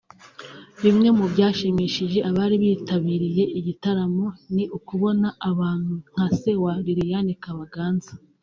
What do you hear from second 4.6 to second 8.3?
ukubona abantu nka Se wa Lilliane Kabaganza